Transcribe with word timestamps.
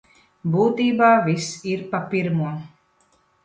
Būtībā 0.55 1.11
viss 1.29 1.51
ir 1.75 1.87
pa 1.95 2.03
pirmo. 2.17 2.59